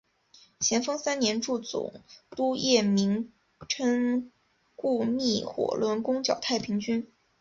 [0.59, 1.93] 咸丰三年助总
[2.31, 3.31] 督叶名
[3.69, 4.31] 琛
[4.75, 7.07] 雇觅火轮攻剿太平军。